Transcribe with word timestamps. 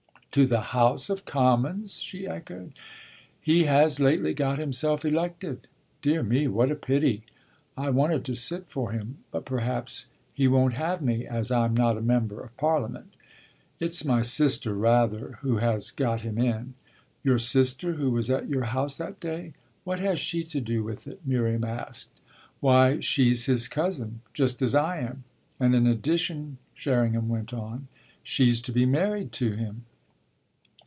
"To 0.35 0.45
the 0.45 0.61
House 0.61 1.09
of 1.09 1.25
Commons?" 1.25 1.99
she 1.99 2.25
echoed. 2.25 2.71
"He 3.41 3.65
has 3.65 3.99
lately 3.99 4.33
got 4.33 4.59
himself 4.59 5.03
elected." 5.03 5.67
"Dear 6.01 6.23
me, 6.23 6.47
what 6.47 6.71
a 6.71 6.75
pity! 6.75 7.23
I 7.75 7.89
wanted 7.89 8.23
to 8.23 8.35
sit 8.35 8.67
for 8.69 8.91
him. 8.93 9.17
But 9.31 9.43
perhaps 9.43 10.05
he 10.33 10.47
won't 10.47 10.75
have 10.75 11.01
me 11.01 11.27
as 11.27 11.51
I'm 11.51 11.73
not 11.75 11.97
a 11.97 12.01
member 12.01 12.39
of 12.39 12.55
Parliament." 12.55 13.13
"It's 13.77 14.05
my 14.05 14.21
sister, 14.21 14.73
rather, 14.73 15.37
who 15.41 15.57
has 15.57 15.91
got 15.91 16.21
him 16.21 16.37
in." 16.37 16.75
"Your 17.25 17.37
sister 17.37 17.95
who 17.95 18.11
was 18.11 18.29
at 18.31 18.47
your 18.47 18.63
house 18.63 18.95
that 18.99 19.19
day? 19.19 19.51
What 19.83 19.99
has 19.99 20.17
she 20.17 20.45
to 20.45 20.61
do 20.61 20.81
with 20.81 21.07
it?" 21.07 21.19
Miriam 21.25 21.65
asked. 21.65 22.21
"Why 22.61 23.01
she's 23.01 23.47
his 23.47 23.67
cousin 23.67 24.21
just 24.33 24.61
as 24.61 24.73
I 24.75 24.99
am. 25.01 25.25
And 25.59 25.75
in 25.75 25.85
addition," 25.85 26.57
Sherringham 26.73 27.27
went 27.27 27.53
on, 27.53 27.89
"she's 28.23 28.61
to 28.61 28.71
be 28.71 28.85
married 28.85 29.33
to 29.33 29.55
him." 29.57 29.87